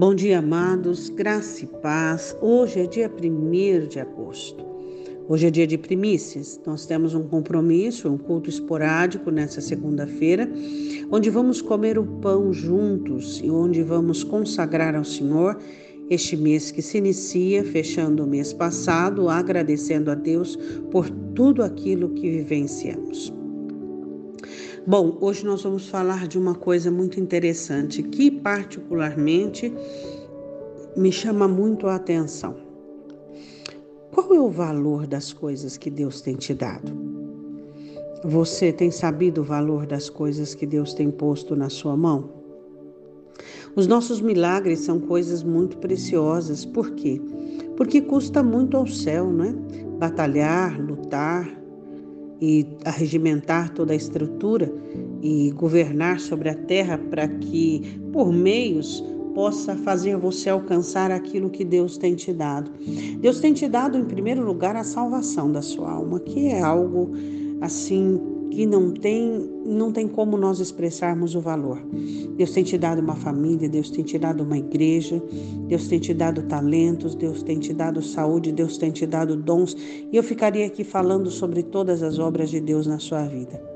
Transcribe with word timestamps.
Bom 0.00 0.14
dia, 0.14 0.38
amados, 0.38 1.10
graça 1.10 1.62
e 1.62 1.66
paz. 1.66 2.34
Hoje 2.40 2.80
é 2.80 2.86
dia 2.86 3.06
1 3.06 3.86
de 3.86 4.00
agosto. 4.00 4.64
Hoje 5.28 5.48
é 5.48 5.50
dia 5.50 5.66
de 5.66 5.76
primícias. 5.76 6.58
Nós 6.64 6.86
temos 6.86 7.14
um 7.14 7.24
compromisso, 7.24 8.08
um 8.08 8.16
culto 8.16 8.48
esporádico 8.48 9.30
nessa 9.30 9.60
segunda-feira, 9.60 10.50
onde 11.12 11.28
vamos 11.28 11.60
comer 11.60 11.98
o 11.98 12.06
pão 12.22 12.50
juntos 12.50 13.42
e 13.44 13.50
onde 13.50 13.82
vamos 13.82 14.24
consagrar 14.24 14.96
ao 14.96 15.04
Senhor 15.04 15.58
este 16.08 16.34
mês 16.34 16.70
que 16.70 16.80
se 16.80 16.96
inicia, 16.96 17.62
fechando 17.62 18.24
o 18.24 18.26
mês 18.26 18.54
passado, 18.54 19.28
agradecendo 19.28 20.10
a 20.10 20.14
Deus 20.14 20.56
por 20.90 21.10
tudo 21.34 21.62
aquilo 21.62 22.08
que 22.14 22.30
vivenciamos. 22.30 23.39
Bom, 24.86 25.18
hoje 25.20 25.44
nós 25.44 25.62
vamos 25.62 25.88
falar 25.90 26.26
de 26.26 26.38
uma 26.38 26.54
coisa 26.54 26.90
muito 26.90 27.20
interessante 27.20 28.02
que, 28.02 28.30
particularmente, 28.30 29.72
me 30.96 31.12
chama 31.12 31.46
muito 31.46 31.86
a 31.86 31.96
atenção. 31.96 32.56
Qual 34.10 34.34
é 34.34 34.40
o 34.40 34.48
valor 34.48 35.06
das 35.06 35.34
coisas 35.34 35.76
que 35.76 35.90
Deus 35.90 36.22
tem 36.22 36.34
te 36.34 36.54
dado? 36.54 36.90
Você 38.24 38.72
tem 38.72 38.90
sabido 38.90 39.42
o 39.42 39.44
valor 39.44 39.86
das 39.86 40.08
coisas 40.08 40.54
que 40.54 40.64
Deus 40.64 40.94
tem 40.94 41.10
posto 41.10 41.54
na 41.54 41.68
sua 41.68 41.94
mão? 41.94 42.30
Os 43.76 43.86
nossos 43.86 44.20
milagres 44.22 44.80
são 44.80 44.98
coisas 44.98 45.42
muito 45.42 45.76
preciosas. 45.76 46.64
Por 46.64 46.92
quê? 46.92 47.20
Porque 47.76 48.00
custa 48.00 48.42
muito 48.42 48.78
ao 48.78 48.86
céu, 48.86 49.30
não 49.30 49.44
é? 49.44 49.52
Batalhar, 49.98 50.80
lutar, 50.80 51.59
e 52.40 52.66
arregimentar 52.84 53.70
toda 53.70 53.92
a 53.92 53.96
estrutura 53.96 54.72
e 55.22 55.50
governar 55.52 56.20
sobre 56.20 56.48
a 56.48 56.54
terra 56.54 56.98
para 56.98 57.28
que, 57.28 58.00
por 58.12 58.32
meios, 58.32 59.04
possa 59.34 59.76
fazer 59.76 60.16
você 60.16 60.50
alcançar 60.50 61.10
aquilo 61.10 61.50
que 61.50 61.64
Deus 61.64 61.96
tem 61.96 62.14
te 62.14 62.32
dado. 62.32 62.70
Deus 63.20 63.40
tem 63.40 63.52
te 63.52 63.68
dado, 63.68 63.98
em 63.98 64.04
primeiro 64.04 64.44
lugar, 64.44 64.74
a 64.76 64.84
salvação 64.84 65.52
da 65.52 65.62
sua 65.62 65.90
alma, 65.92 66.18
que 66.20 66.46
é 66.48 66.60
algo 66.60 67.10
assim 67.60 68.18
que 68.50 68.66
não 68.66 68.90
tem, 68.90 69.48
não 69.64 69.92
tem 69.92 70.08
como 70.08 70.36
nós 70.36 70.58
expressarmos 70.58 71.34
o 71.34 71.40
valor. 71.40 71.80
Deus 72.36 72.50
tem 72.50 72.64
te 72.64 72.76
dado 72.76 73.00
uma 73.00 73.16
família, 73.16 73.68
Deus 73.68 73.90
tem 73.90 74.04
te 74.04 74.18
dado 74.18 74.42
uma 74.42 74.58
igreja, 74.58 75.22
Deus 75.68 75.88
tem 75.88 75.98
te 75.98 76.12
dado 76.12 76.42
talentos, 76.42 77.14
Deus 77.14 77.42
tem 77.42 77.58
te 77.58 77.72
dado 77.72 78.02
saúde, 78.02 78.52
Deus 78.52 78.76
tem 78.76 78.90
te 78.90 79.06
dado 79.06 79.36
dons. 79.36 79.76
E 80.12 80.16
eu 80.16 80.22
ficaria 80.22 80.66
aqui 80.66 80.84
falando 80.84 81.30
sobre 81.30 81.62
todas 81.62 82.02
as 82.02 82.18
obras 82.18 82.50
de 82.50 82.60
Deus 82.60 82.86
na 82.86 82.98
sua 82.98 83.24
vida. 83.24 83.70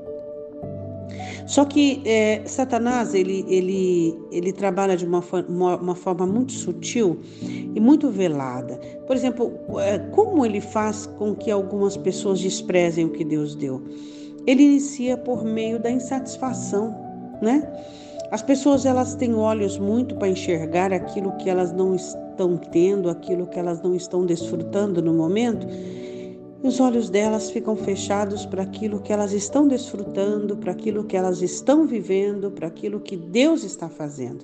Só 1.45 1.63
que 1.63 2.01
é, 2.05 2.41
Satanás 2.45 3.13
ele, 3.13 3.45
ele, 3.47 4.17
ele 4.31 4.51
trabalha 4.51 4.97
de 4.97 5.05
uma, 5.05 5.23
uma, 5.47 5.77
uma, 5.77 5.95
forma 5.95 6.25
muito 6.25 6.51
sutil 6.51 7.19
e 7.41 7.79
muito 7.79 8.09
velada. 8.09 8.79
Por 9.05 9.15
exemplo, 9.15 9.53
é, 9.79 9.99
como 9.99 10.43
ele 10.43 10.59
faz 10.59 11.05
com 11.05 11.35
que 11.35 11.51
algumas 11.51 11.95
pessoas 11.95 12.39
desprezem 12.39 13.05
o 13.05 13.09
que 13.09 13.23
Deus 13.23 13.53
deu? 13.53 13.83
Ele 14.45 14.63
inicia 14.63 15.17
por 15.17 15.43
meio 15.43 15.79
da 15.79 15.89
insatisfação, 15.89 16.95
né? 17.41 17.67
As 18.31 18.41
pessoas 18.41 18.85
elas 18.85 19.15
têm 19.15 19.35
olhos 19.35 19.77
muito 19.77 20.15
para 20.15 20.27
enxergar 20.27 20.91
aquilo 20.91 21.31
que 21.37 21.49
elas 21.49 21.71
não 21.71 21.95
estão 21.95 22.57
tendo, 22.57 23.09
aquilo 23.09 23.47
que 23.47 23.59
elas 23.59 23.81
não 23.81 23.95
estão 23.95 24.25
desfrutando 24.25 25.01
no 25.01 25.13
momento. 25.13 25.67
E 26.63 26.67
os 26.67 26.79
olhos 26.79 27.09
delas 27.09 27.51
ficam 27.51 27.75
fechados 27.75 28.45
para 28.45 28.63
aquilo 28.63 28.99
que 28.99 29.13
elas 29.13 29.31
estão 29.31 29.67
desfrutando, 29.67 30.57
para 30.57 30.71
aquilo 30.71 31.03
que 31.03 31.15
elas 31.15 31.41
estão 31.41 31.85
vivendo, 31.85 32.49
para 32.49 32.67
aquilo 32.67 32.99
que 32.99 33.15
Deus 33.15 33.63
está 33.63 33.87
fazendo. 33.87 34.43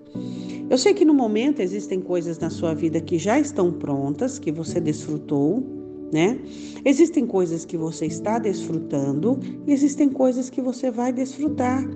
Eu 0.70 0.78
sei 0.78 0.94
que 0.94 1.04
no 1.04 1.14
momento 1.14 1.62
existem 1.62 2.00
coisas 2.00 2.38
na 2.38 2.50
sua 2.50 2.76
vida 2.76 3.02
que 3.02 3.18
já 3.18 3.40
estão 3.40 3.74
prontas, 3.74 4.38
que 4.38 4.52
você 4.52 4.80
desfrutou, 4.80 5.81
né? 6.12 6.40
Existem 6.84 7.26
coisas 7.26 7.64
que 7.64 7.78
você 7.78 8.06
está 8.06 8.38
desfrutando 8.40 9.40
e 9.66 9.72
existem 9.72 10.10
coisas 10.10 10.50
que 10.50 10.62
você 10.62 10.92
vai 10.92 11.14
desfrutar. 11.14 11.88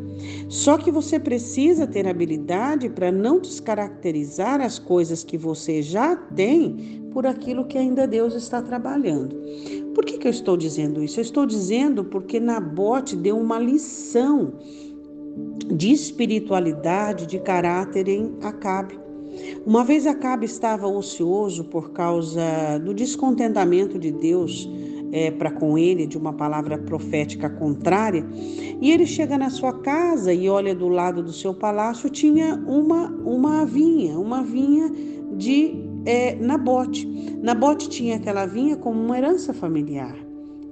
Só 0.47 0.77
que 0.77 0.91
você 0.91 1.19
precisa 1.19 1.85
ter 1.85 2.07
habilidade 2.07 2.89
para 2.89 3.11
não 3.11 3.39
descaracterizar 3.39 4.61
as 4.61 4.79
coisas 4.79 5.23
que 5.23 5.37
você 5.37 5.81
já 5.81 6.15
tem 6.15 7.03
por 7.11 7.25
aquilo 7.25 7.65
que 7.65 7.77
ainda 7.77 8.07
Deus 8.07 8.33
está 8.35 8.61
trabalhando. 8.61 9.35
Por 9.93 10.05
que, 10.05 10.17
que 10.17 10.27
eu 10.27 10.31
estou 10.31 10.57
dizendo 10.57 11.03
isso? 11.03 11.19
Eu 11.19 11.23
estou 11.23 11.45
dizendo 11.45 12.03
porque 12.03 12.39
Nabote 12.39 13.15
deu 13.15 13.37
uma 13.37 13.57
lição 13.57 14.53
de 15.73 15.91
espiritualidade, 15.91 17.25
de 17.25 17.39
caráter 17.39 18.07
em 18.07 18.35
Acabe. 18.41 19.04
Uma 19.65 19.83
vez 19.83 20.05
Acabe 20.05 20.45
estava 20.45 20.87
ocioso 20.87 21.63
por 21.65 21.91
causa 21.91 22.77
do 22.83 22.93
descontentamento 22.93 23.97
de 23.97 24.11
Deus 24.11 24.69
é, 25.11 25.31
para 25.31 25.51
com 25.51 25.77
ele, 25.77 26.05
de 26.05 26.17
uma 26.17 26.33
palavra 26.33 26.77
profética 26.77 27.49
contrária, 27.49 28.25
e 28.81 28.91
ele 28.91 29.05
chega 29.05 29.37
na 29.37 29.49
sua 29.49 29.73
casa 29.79 30.33
e 30.33 30.49
olha 30.49 30.75
do 30.75 30.87
lado 30.87 31.23
do 31.23 31.31
seu 31.31 31.53
palácio, 31.53 32.09
tinha 32.09 32.55
uma, 32.67 33.07
uma 33.23 33.65
vinha, 33.65 34.19
uma 34.19 34.43
vinha 34.43 34.91
de 35.37 35.75
é, 36.05 36.35
Nabote. 36.35 37.07
Nabote 37.41 37.89
tinha 37.89 38.17
aquela 38.17 38.45
vinha 38.45 38.75
como 38.75 39.01
uma 39.01 39.17
herança 39.17 39.53
familiar 39.53 40.24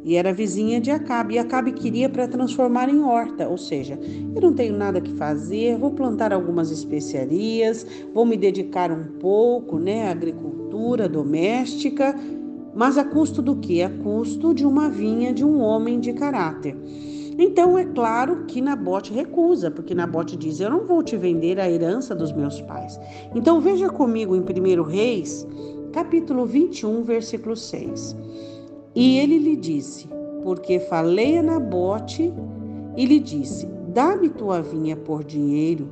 e 0.03 0.15
era 0.15 0.33
vizinha 0.33 0.79
de 0.79 0.91
Acabe. 0.91 1.35
E 1.35 1.39
Acabe 1.39 1.71
queria 1.71 2.09
para 2.09 2.27
transformar 2.27 2.89
em 2.89 3.01
horta, 3.01 3.47
ou 3.47 3.57
seja, 3.57 3.99
eu 4.35 4.41
não 4.41 4.53
tenho 4.53 4.75
nada 4.75 4.99
que 4.99 5.11
fazer, 5.13 5.77
vou 5.77 5.91
plantar 5.91 6.33
algumas 6.33 6.71
especiarias, 6.71 7.85
vou 8.13 8.25
me 8.25 8.37
dedicar 8.37 8.91
um 8.91 9.03
pouco, 9.19 9.79
né, 9.79 10.07
à 10.07 10.11
agricultura 10.11 11.07
doméstica, 11.07 12.15
mas 12.75 12.97
a 12.97 13.03
custo 13.03 13.41
do 13.41 13.55
que? 13.55 13.81
A 13.81 13.89
custo 13.89 14.53
de 14.53 14.65
uma 14.65 14.89
vinha 14.89 15.31
de 15.31 15.45
um 15.45 15.59
homem 15.61 15.99
de 15.99 16.13
caráter. 16.13 16.75
Então 17.37 17.77
é 17.77 17.85
claro 17.85 18.45
que 18.45 18.61
Nabote 18.61 19.11
recusa, 19.11 19.71
porque 19.71 19.95
Nabote 19.95 20.37
diz: 20.37 20.59
Eu 20.59 20.69
não 20.69 20.85
vou 20.85 21.01
te 21.01 21.17
vender 21.17 21.59
a 21.59 21.69
herança 21.69 22.13
dos 22.13 22.31
meus 22.31 22.61
pais. 22.61 22.99
Então 23.33 23.59
veja 23.59 23.89
comigo 23.89 24.35
em 24.35 24.41
1 24.41 24.83
Reis, 24.83 25.47
capítulo 25.91 26.45
21, 26.45 27.01
versículo 27.03 27.55
6. 27.55 28.15
E 28.95 29.17
ele 29.17 29.37
lhe 29.37 29.55
disse: 29.55 30.07
Porque 30.43 30.79
falei 30.79 31.37
a 31.37 31.43
Nabote, 31.43 32.33
e 32.95 33.05
lhe 33.05 33.19
disse: 33.19 33.65
Dá-me 33.87 34.29
tua 34.29 34.61
vinha 34.61 34.95
por 34.95 35.23
dinheiro, 35.23 35.89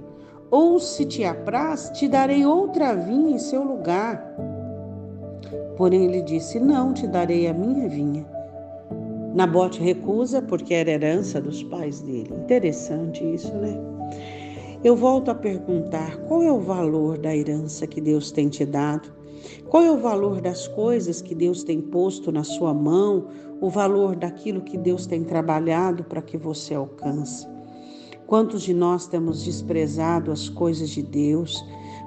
ou 0.50 0.80
se 0.80 1.06
te 1.06 1.24
apraz, 1.24 1.90
te 1.94 2.08
darei 2.08 2.46
outra 2.46 2.96
vinha 2.96 3.36
em 3.36 3.40
seu 3.40 3.64
lugar. 3.64 4.36
Porém 5.78 6.06
ele 6.06 6.22
disse: 6.22 6.60
Não 6.60 6.94
te 6.94 7.08
darei 7.08 7.48
a 7.48 7.54
minha 7.54 7.88
vinha. 7.88 8.26
Nabote 9.34 9.82
recusa 9.82 10.42
porque 10.42 10.74
era 10.74 10.92
herança 10.92 11.40
dos 11.40 11.64
pais 11.64 12.02
dele. 12.02 12.34
Interessante 12.44 13.24
isso, 13.24 13.54
né? 13.56 13.78
Eu 14.84 14.96
volto 14.96 15.32
a 15.32 15.36
perguntar: 15.36 16.18
qual 16.28 16.44
é 16.44 16.52
o 16.52 16.60
valor 16.60 17.18
da 17.18 17.36
herança 17.36 17.88
que 17.88 18.02
Deus 18.02 18.32
tem 18.32 18.50
te 18.50 18.66
dado? 18.66 19.21
Qual 19.70 19.84
é 19.84 19.92
o 19.92 19.98
valor 19.98 20.42
das 20.42 20.68
coisas 20.68 21.22
que 21.22 21.34
Deus 21.34 21.64
tem 21.64 21.82
posto 21.82 22.32
na 22.32 22.44
sua 22.44 22.74
mão? 22.74 23.28
O 23.60 23.70
valor 23.70 24.16
daquilo 24.16 24.62
que 24.62 24.78
Deus 24.78 25.06
tem 25.06 25.24
trabalhado 25.24 26.04
para 26.04 26.22
que 26.22 26.38
você 26.38 26.74
alcance? 26.74 27.48
Quantos 28.28 28.64
de 28.64 28.74
nós 28.74 29.08
temos 29.08 29.44
desprezado 29.44 30.32
as 30.32 30.50
coisas 30.50 30.90
de 30.90 31.02
Deus? 31.02 31.64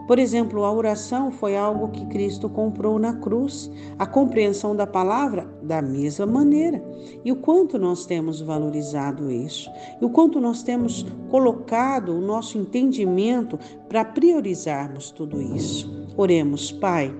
Por 0.06 0.18
exemplo, 0.18 0.64
a 0.64 0.72
oração 0.72 1.30
foi 1.30 1.56
algo 1.56 1.88
que 1.88 2.04
Cristo 2.06 2.48
comprou 2.48 2.98
na 2.98 3.14
cruz. 3.14 3.70
A 3.98 4.06
compreensão 4.06 4.76
da 4.76 4.86
palavra, 4.86 5.46
da 5.62 5.80
mesma 5.80 6.26
maneira. 6.26 6.82
E 7.24 7.32
o 7.32 7.36
quanto 7.36 7.78
nós 7.78 8.04
temos 8.04 8.40
valorizado 8.40 9.30
isso? 9.30 9.70
E 10.00 10.04
o 10.04 10.10
quanto 10.10 10.40
nós 10.40 10.62
temos 10.62 11.06
colocado 11.30 12.10
o 12.10 12.20
nosso 12.20 12.58
entendimento 12.58 13.58
para 13.88 14.04
priorizarmos 14.04 15.10
tudo 15.10 15.40
isso? 15.40 15.90
Oremos, 16.16 16.70
Pai. 16.70 17.14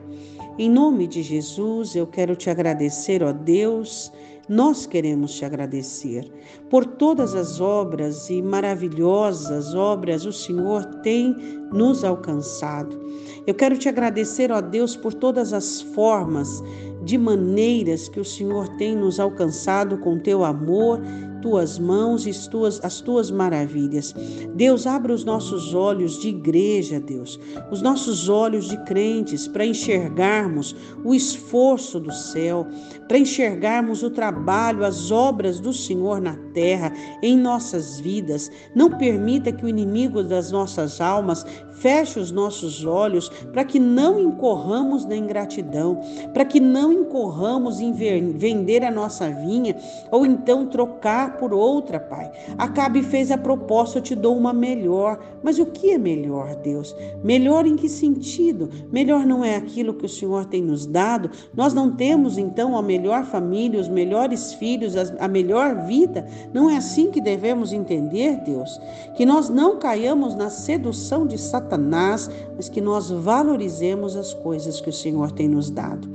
Em 0.59 0.71
nome 0.71 1.07
de 1.07 1.23
Jesus, 1.23 1.97
eu 1.97 2.07
quero 2.07 2.37
te 2.37 2.49
agradecer, 2.49 3.23
ó 3.23 3.33
Deus. 3.33 4.13
Nós 4.49 4.87
queremos 4.87 5.35
te 5.35 5.45
agradecer 5.45 6.31
por 6.69 6.85
todas 6.85 7.35
as 7.35 7.61
obras 7.61 8.29
e 8.29 8.43
maravilhosas 8.43 9.75
obras 9.75 10.27
o 10.27 10.33
Senhor 10.33 10.85
tem 11.03 11.35
nos 11.73 12.05
alcançado. 12.05 13.01
Eu 13.47 13.55
quero 13.55 13.79
te 13.79 13.89
agradecer, 13.89 14.53
ó 14.53 14.61
Deus, 14.61 14.97
por 14.97 15.15
todas 15.15 15.53
as 15.55 15.81
formas, 15.81 16.63
de 17.05 17.17
maneiras 17.17 18.09
que 18.09 18.21
o 18.21 18.25
Senhor 18.25 18.69
tem 18.77 18.97
nos 18.97 19.19
alcançado 19.21 19.99
com 19.99 20.19
teu 20.19 20.45
amor 20.45 21.01
tuas 21.45 21.79
mãos 21.79 22.27
e 22.27 22.31
as 22.31 22.47
tuas, 22.47 22.83
as 22.83 23.03
tuas 23.03 23.31
maravilhas. 23.31 24.15
Deus, 24.55 24.87
abra 24.87 25.13
os 25.13 25.27
nossos 25.27 25.75
olhos 25.75 26.19
de 26.19 26.31
igreja, 26.31 26.99
Deus, 26.99 27.39
os 27.71 27.83
nossos 27.83 28.31
olhos 28.31 28.71
de 28.71 28.79
crentes, 28.85 29.47
para 29.47 29.67
enxergarmos 29.67 30.75
o 31.05 31.15
esforço 31.15 32.01
do 32.01 32.11
céu, 32.11 32.67
para 33.07 33.19
enxergarmos 33.19 34.03
o 34.03 34.09
trabalho, 34.09 34.87
as 34.87 35.11
obras 35.11 35.61
do 35.61 35.71
Senhor 35.71 36.19
na 36.19 36.35
terra, 36.55 36.91
em 37.23 37.37
nossas 37.37 38.01
vidas. 38.01 38.51
Não 38.75 38.89
permita 38.97 39.53
que 39.53 39.67
o 39.67 39.69
inimigo 39.69 40.23
das 40.23 40.51
nossas 40.51 40.99
almas 40.99 41.45
feche 41.75 42.19
os 42.19 42.31
nossos 42.31 42.87
olhos 42.87 43.29
para 43.53 43.65
que 43.65 43.79
não 43.79 44.19
incorramos 44.19 45.05
na 45.05 45.17
ingratidão, 45.17 46.01
para 46.33 46.45
que 46.45 46.59
não 46.59 46.91
incorramos 46.91 47.81
em 47.81 47.93
vender 47.93 48.83
a 48.83 48.91
nossa 48.91 49.29
vinha 49.29 49.77
ou 50.11 50.25
então 50.25 50.67
trocar 50.67 51.34
por 51.39 51.53
outra, 51.53 52.01
Pai. 52.01 52.31
Acabe 52.57 53.03
fez 53.03 53.31
a 53.31 53.39
proposta, 53.39 53.99
eu 53.99 54.03
te 54.03 54.15
dou 54.15 54.37
uma 54.37 54.53
melhor. 54.53 55.19
Mas 55.43 55.59
o 55.59 55.67
que 55.67 55.91
é 55.91 55.99
melhor, 55.99 56.55
Deus? 56.57 56.95
Melhor 57.23 57.67
em 57.67 57.77
que 57.77 57.89
sentido? 57.89 58.71
Melhor 58.91 59.27
não 59.27 59.45
é 59.45 59.57
aquilo 59.57 59.95
que 59.95 60.07
o 60.07 60.09
Senhor 60.09 60.47
tem 60.47 60.63
nos 60.63 60.87
dado? 60.87 61.31
Nós 61.55 61.75
não 61.75 61.95
temos 61.95 62.39
então 62.39 62.77
a 62.77 62.83
melhor 62.83 63.25
família, 63.25 63.81
os 63.81 63.89
melhores 63.89 64.55
filhos, 64.55 64.95
a 64.97 65.29
melhor 65.29 65.87
vida? 65.87 66.27
Não 66.53 66.71
é 66.71 66.77
assim 66.77 67.11
que 67.11 67.21
devemos 67.21 67.73
entender, 67.73 68.41
Deus? 68.45 68.81
Que 69.17 69.27
nós 69.27 69.49
não 69.49 69.79
caiamos 69.79 70.35
na 70.35 70.51
sedução 70.51 71.27
de 71.27 71.39
Satanás, 71.39 72.31
mas 72.57 72.69
que 72.69 72.81
nós 72.81 73.11
valorizemos 73.11 74.17
as 74.17 74.33
coisas 74.35 74.81
que 74.81 74.91
o 74.91 74.93
Senhor 74.93 75.33
tem 75.33 75.49
nos 75.49 75.71
dado. 75.71 76.09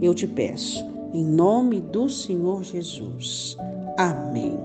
Eu 0.00 0.14
te 0.14 0.26
peço, 0.26 0.84
em 1.12 1.24
nome 1.24 1.80
do 1.80 2.08
Senhor 2.08 2.62
Jesus. 2.64 3.56
Amém. 3.96 4.58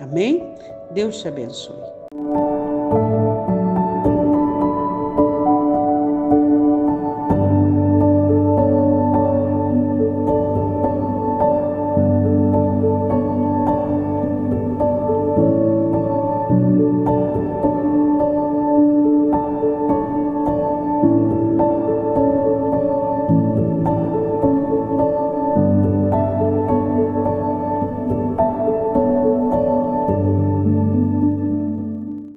Amém? 0.00 0.54
Deus 0.92 1.20
te 1.20 1.28
abençoe. 1.28 1.95